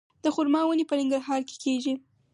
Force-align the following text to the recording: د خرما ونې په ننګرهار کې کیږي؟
د 0.23 0.25
خرما 0.35 0.61
ونې 0.65 0.85
په 0.89 0.95
ننګرهار 0.99 1.41
کې 1.49 1.55
کیږي؟ 1.63 1.93